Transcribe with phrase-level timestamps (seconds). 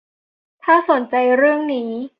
[0.63, 1.91] ถ้าสนใจเรื่องนี้